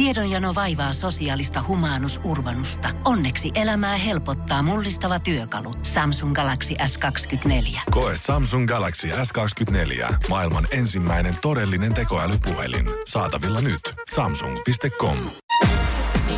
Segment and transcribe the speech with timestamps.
[0.00, 2.88] Tiedonjano vaivaa sosiaalista humanus urbanusta.
[3.04, 5.74] Onneksi elämää helpottaa mullistava työkalu.
[5.82, 7.80] Samsung Galaxy S24.
[7.90, 10.14] Koe Samsung Galaxy S24.
[10.28, 12.86] Maailman ensimmäinen todellinen tekoälypuhelin.
[13.06, 13.80] Saatavilla nyt.
[14.14, 15.16] Samsung.com.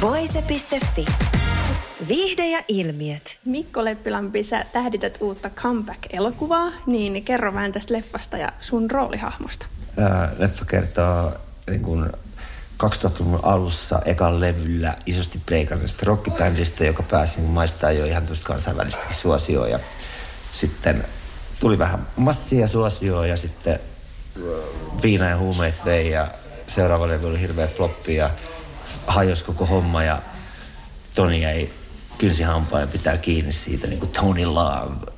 [0.01, 1.05] Voise.fi.
[2.09, 3.39] Viihde ja ilmiöt.
[3.45, 9.67] Mikko Leppilampi, sä tähdität uutta comeback-elokuvaa, niin kerro vähän tästä leffasta ja sun roolihahmosta.
[9.99, 11.33] Ää, leffa kertoo
[11.71, 12.13] niin kun
[12.83, 19.17] 2000-luvun alussa ekan levyllä isosti breikanneesta rockibändistä, joka pääsi niin maistaa jo ihan tuosta kansainvälistäkin
[19.17, 19.71] suosioon.
[19.71, 19.79] Ja
[20.53, 21.05] sitten
[21.61, 23.81] tuli vähän massia suosioon ja sitten
[25.03, 26.29] viina ja huumeet vei ja
[26.67, 28.31] seuraava levy oli hirveä floppi ja
[29.07, 30.19] hajosi koko homma ja
[31.15, 31.75] Toni ei
[32.19, 35.13] kynsi hampaan ja pitää kiinni siitä niin kuin Tony Love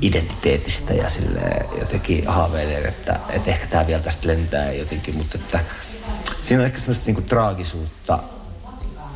[0.00, 1.40] identiteetistä ja sille
[1.80, 5.60] jotenkin haaveilee, että, että ehkä tämä vielä tästä lentää jotenkin, mutta että
[6.46, 8.18] siinä on ehkä semmoista niinku traagisuutta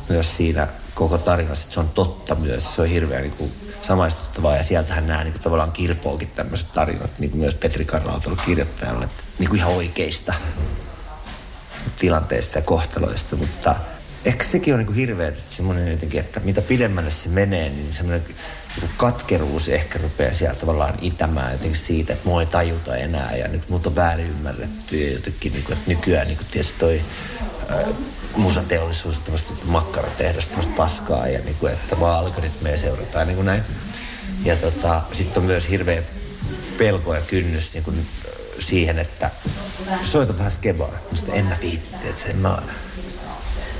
[0.09, 2.75] myös siinä koko tarinassa, että se on totta myös.
[2.75, 3.51] Se on hirveän niinku
[3.81, 8.41] samaistuttavaa ja sieltähän nämä niinku tavallaan kirpookin tämmöiset tarinat, niin kuin myös Petri Karnalta ollut
[8.41, 10.33] kirjoittajalle, että niinku ihan oikeista
[11.99, 13.75] tilanteista ja kohtaloista, mutta
[14.25, 18.25] ehkä sekin on niin hirveä, että semmoinen jotenkin, että mitä pidemmälle se menee, niin semmoinen
[18.81, 23.47] niin katkeruus ehkä rupeaa sieltä tavallaan itämään jotenkin siitä, että mua ei tajuta enää ja
[23.47, 27.01] nyt mut on väärin ymmärretty ja jotenkin, niin kuin, että nykyään niin kuin tietysti toi
[27.71, 27.85] äh,
[28.35, 33.61] musateollisuus, tämmöistä makkaratehdas, tämmöistä paskaa ja niin kuin, että vaan algoritmeja seurataan niin kuin näin.
[34.43, 36.03] Ja tota, sitten on myös hirveä
[36.77, 38.07] pelko ja kynnys niin kuin,
[38.59, 39.29] siihen, että
[40.03, 42.61] soita vähän skebaa, mistä en mä viitti, että en mä,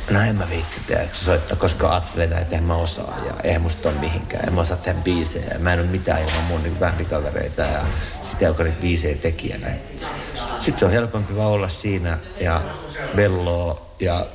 [0.10, 3.98] No en mä viitti tehdä soittaa, koska ajattelen että mä osaa ja eihän musta ole
[3.98, 4.48] mihinkään.
[4.48, 7.82] En mä osaa tehdä biisejä mä en ole mitään ilman mun niin bändikavereita ja
[8.22, 9.80] sitä, joka niitä biisejä teki ja näin.
[10.60, 12.62] Sitten se on helpompi vaan olla siinä ja
[13.16, 14.26] velloa ja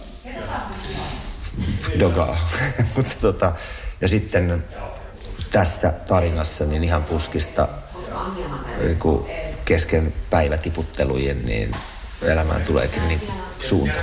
[2.01, 2.48] dogaa.
[2.97, 3.53] Mutta tota,
[4.01, 4.64] ja sitten
[5.51, 7.69] tässä tarinassa niin ihan puskista
[8.80, 8.98] niin
[9.64, 11.77] kesken päivätiputtelujen niin
[12.23, 13.21] elämään tuleekin niin
[13.61, 13.99] suunta.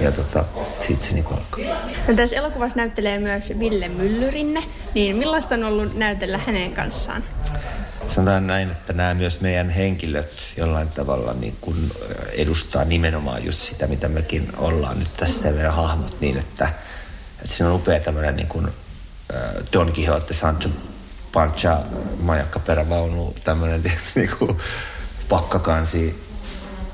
[0.00, 0.44] Ja tota,
[0.78, 1.66] sit se niinku alkoi.
[2.08, 4.64] No, tässä elokuvassa näyttelee myös Ville Myllyrinne,
[4.94, 7.24] niin millaista on ollut näytellä hänen kanssaan?
[8.08, 11.92] Sanotaan näin, että nämä myös meidän henkilöt jollain tavalla niin kun
[12.32, 16.68] edustaa nimenomaan just sitä, mitä mekin ollaan nyt tässä meidän hahmot niin, että,
[17.42, 18.68] että siinä on upea tämmöinen niin kuin
[19.72, 20.68] Don Quixote, Sancho
[21.32, 21.82] Pancha,
[22.20, 23.82] majakka perävaunu, tämmöinen
[24.14, 24.30] niin
[25.28, 26.25] pakkakansi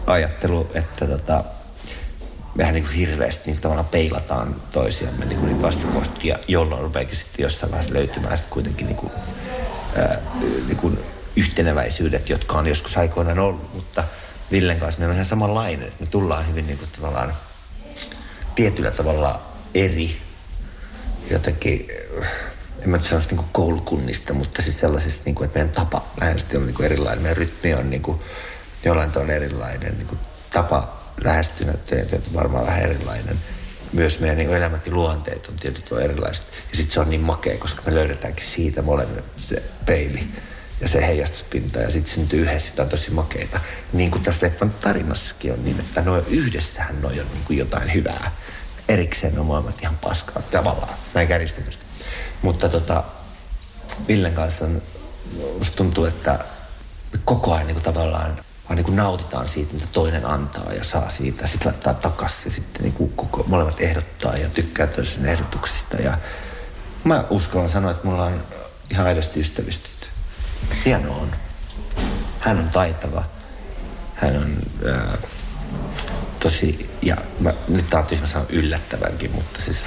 [0.06, 1.44] ajattelu, että tota,
[2.54, 7.42] mehän niin kuin hirveästi niin tavallaan peilataan toisiamme niin kuin niitä vastakohtia, jolloin rupeakin sitten
[7.42, 9.12] jossain vaiheessa löytymään sitten kuitenkin niin kuin,
[9.96, 10.18] ää,
[10.66, 10.98] niin kuin
[11.36, 14.04] yhteneväisyydet, jotka on joskus aikoinaan ollut, mutta
[14.52, 17.34] Villen kanssa meillä on ihan samanlainen, että me tullaan hyvin niin kuin tavallaan
[18.54, 19.42] tietyllä tavalla
[19.74, 20.16] eri
[21.30, 21.88] jotenkin,
[22.82, 26.04] en mä nyt sanoisi niin kuin koulukunnista, mutta siis sellaisista, niin kuin, että meidän tapa
[26.20, 28.20] lähestyä on niin kuin erilainen, meidän rytmi on niin kuin,
[28.84, 30.18] jollain tavalla erilainen niin kuin
[30.52, 33.38] tapa lähestyä että varmaan vähän erilainen.
[33.92, 36.46] Myös meidän niin elämät ja luonteet on tietyt erilaiset.
[36.70, 40.28] Ja sitten se on niin makea, koska me löydetäänkin siitä molemmat se peili
[40.80, 43.60] ja se heijastuspinta ja sitten syntyy yhdessä, sitä on tosi makeita.
[43.92, 47.94] Niin kuin tässä leffan tarinassakin on niin, että no yhdessähän noi on niin kuin jotain
[47.94, 48.32] hyvää.
[48.88, 51.86] Erikseen on molemmat ihan paskaa tavallaan, näin kärjistetysti.
[52.42, 53.04] Mutta tota,
[54.08, 54.82] Villen kanssa on,
[55.58, 56.44] musta tuntuu, että
[57.24, 58.38] koko ajan niin kuin tavallaan
[58.72, 61.46] vaan niin kuin nautitaan siitä, mitä toinen antaa ja saa siitä.
[61.46, 65.96] Sitten laittaa takaisin ja sitten niin kuin koko, molemmat ehdottaa ja tykkää toisen ehdotuksista.
[65.96, 66.18] Ja
[67.04, 68.42] mä uskallan sanoa, että mulla on
[68.90, 70.08] ihan aidosti ystävystytty.
[70.84, 71.30] Hienoa on.
[72.40, 73.24] Hän on taitava.
[74.14, 74.56] Hän on
[74.92, 75.18] ää,
[76.40, 79.84] tosi, ja mä, nyt tää on tyhmä sanoa yllättävänkin, mutta siis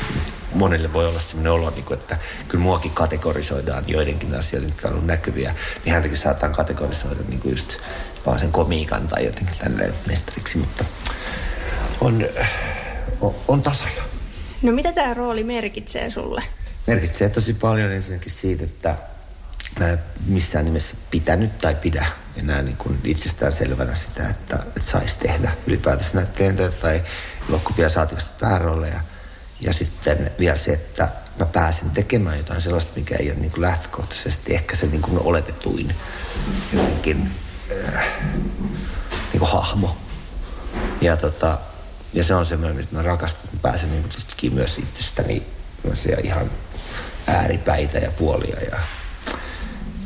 [0.56, 2.18] monille voi olla sellainen olo, niin kuin, että
[2.48, 5.56] kyllä muakin kategorisoidaan joidenkin asioiden, jotka on ollut näkyviä,
[5.86, 7.78] niin häntäkin saataan kategorisoida niin kuin just
[8.26, 10.86] vaan sen komiikan tai jotenkin tälleen mestariksi, mutta
[12.02, 12.28] on,
[13.22, 14.04] on, on tasoja.
[14.62, 16.44] No mitä tämä rooli merkitsee sulle?
[16.88, 18.96] Merkitsee tosi paljon ensinnäkin siitä, että
[19.80, 22.06] mä en missään nimessä pitänyt tai pidä
[22.38, 27.04] enää niin kuin itsestään selvänä sitä, että, että saisi tehdä ylipäätänsä näitä tai
[27.50, 29.00] elokuvia saativasti päärooleja.
[29.62, 31.10] Ja sitten vielä se, että
[31.40, 35.20] mä pääsen tekemään jotain sellaista, mikä ei ole niin kuin lähtökohtaisesti ehkä se niin kuin
[35.20, 35.96] oletetuin
[36.74, 37.32] jotenkin
[37.96, 38.08] äh,
[39.34, 39.98] niin kuin hahmo.
[41.02, 41.60] Ja, tota,
[42.14, 45.44] ja se on semmoinen, että mä rakastan, että mä pääsen niin tutkimaan myös itsestäni
[46.24, 46.52] ihan
[47.28, 48.78] ääripäitä ja puolia ja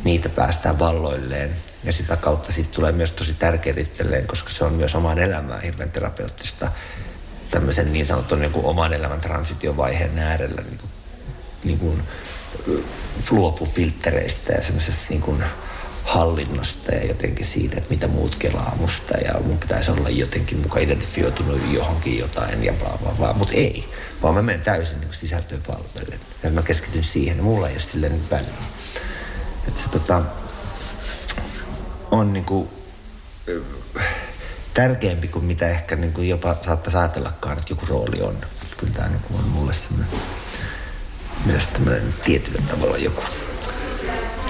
[0.04, 1.56] niitä päästään valloilleen.
[1.84, 5.62] Ja sitä kautta siitä tulee myös tosi tärkeää itselleen, koska se on myös omaan elämään
[5.62, 6.72] hirveän terapeuttista
[7.52, 10.90] tämmöisen niin sanotun niin kuin oman elämän transitiovaiheen äärellä niin kuin,
[11.64, 12.04] niin kuin,
[13.32, 15.44] luopu filttereistä ja semmoisesta niin kuin,
[16.10, 20.84] hallinnosta ja jotenkin siitä, että mitä muut kelaa musta ja mun pitäisi olla jotenkin mukaan
[20.84, 23.90] identifioitunut johonkin jotain ja bla bla bla, mutta ei.
[24.22, 26.20] Vaan mä menen täysin niin sisältöä palvellen.
[26.44, 28.54] Ja mä keskityn siihen ja mulla ei ole silleen niin väliä.
[29.68, 30.24] Että se tota,
[32.12, 32.70] on niin kuin,
[34.74, 38.36] tärkeämpi kuin mitä ehkä niin kuin jopa saattaisi ajatellakaan, että joku rooli on.
[38.36, 40.10] Että kyllä tämä niin on mulle semmoinen
[41.46, 43.24] myös tämmöinen tietyllä tavalla joku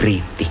[0.02, 0.48] riitti.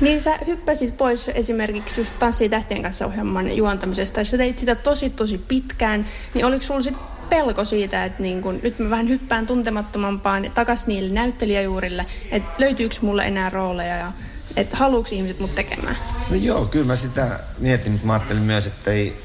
[0.00, 5.10] Niin sä hyppäsit pois esimerkiksi just Tanssi tähtien kanssa ohjelman juontamisesta, sä teit sitä tosi
[5.10, 6.96] tosi pitkään, niin oliko sulla sit
[7.28, 12.96] pelko siitä, että niin kun, nyt mä vähän hyppään tuntemattomampaan takas niille näyttelijäjuurille, että löytyykö
[13.00, 14.12] mulle enää rooleja ja
[14.56, 15.96] että haluuks ihmiset mut tekemään?
[16.30, 19.16] No joo, kyllä mä sitä mietin, mutta mä ajattelin myös, että ei,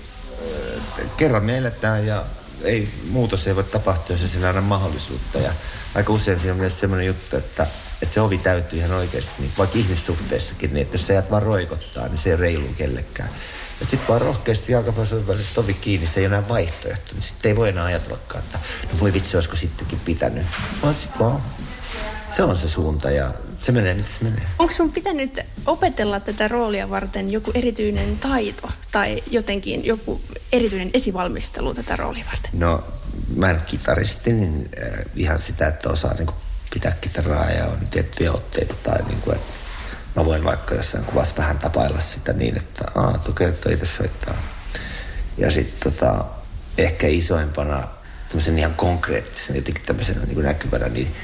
[1.18, 2.26] kerran me eletään ja
[2.64, 5.38] ei, muutos ei voi tapahtua, jos ei aina mahdollisuutta.
[5.38, 5.54] Ja
[5.96, 7.68] aika usein siinä on myös semmoinen juttu, että,
[8.02, 11.44] että se ovi täytyy ihan oikeasti, niin vaikka ihmissuhteessakin, niin että jos sä jäät vaan
[11.44, 13.30] roikottaa, niin se ei reilu kellekään.
[13.80, 17.14] Sitten vaan rohkeasti jalkapallon välisestä ovi kiinni, se ei enää vaihtoehto.
[17.14, 18.60] Niin sitten ei voi enää ajatellakaan, että
[18.94, 20.46] no voi vitsi, olisiko sittenkin pitänyt.
[20.84, 21.44] Vaan sitten vaan,
[22.36, 24.44] se on se suunta ja se menee, mitä se menee.
[24.60, 31.74] Onko sun pitänyt opetella tätä roolia varten joku erityinen taito tai jotenkin joku erityinen esivalmistelu
[31.74, 32.52] tätä roolia varten?
[32.54, 32.84] No,
[33.36, 36.30] mä en kitaristi, niin äh, ihan sitä, että osaa niin
[36.74, 39.52] pitää kitaraa ja on tiettyjä otteita tai niin kuin, että
[40.16, 44.38] mä voin vaikka jossain kuvassa vähän tapailla sitä niin, että aah, okei, toi itse soittaa.
[45.38, 46.26] Ja sitten tota,
[46.78, 47.88] ehkä isoimpana
[48.28, 51.16] tämmöisen ihan konkreettisen, jotenkin tämmöisenä niin näkyvänä, niin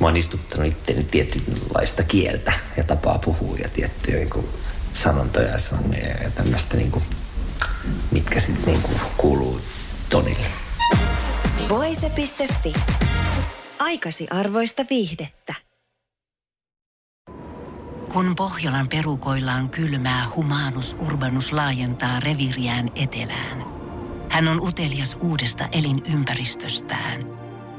[0.00, 4.48] mä oon istuttanut itteeni tietynlaista kieltä ja tapaa puhua ja tiettyjä niin kuin
[4.94, 7.04] sanontoja ja sanoja ja tämmöistä, niin kuin,
[8.10, 9.60] mitkä sitten niin kuin kuuluu
[10.10, 10.46] tonille.
[11.68, 12.72] Voise.fi.
[13.78, 15.54] Aikasi arvoista viihdettä.
[18.12, 23.64] Kun Pohjolan perukoillaan kylmää, humanus urbanus laajentaa reviriään etelään.
[24.30, 27.31] Hän on utelias uudesta elinympäristöstään.